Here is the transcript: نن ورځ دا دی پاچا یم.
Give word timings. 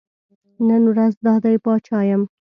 نن 0.67 0.83
ورځ 0.91 1.13
دا 1.25 1.35
دی 1.43 1.55
پاچا 1.65 1.99
یم. 2.09 2.21